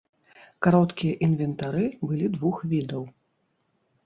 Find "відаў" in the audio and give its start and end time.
2.73-3.03